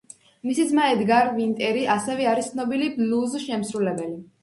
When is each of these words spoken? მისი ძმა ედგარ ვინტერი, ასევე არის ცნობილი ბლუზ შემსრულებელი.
მისი 0.49 0.63
ძმა 0.71 0.87
ედგარ 0.93 1.29
ვინტერი, 1.35 1.85
ასევე 1.99 2.29
არის 2.35 2.53
ცნობილი 2.57 2.91
ბლუზ 2.99 3.41
შემსრულებელი. 3.49 4.23